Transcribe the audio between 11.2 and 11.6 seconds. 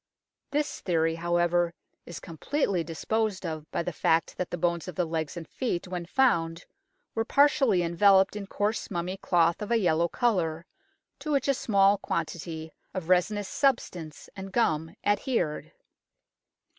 which a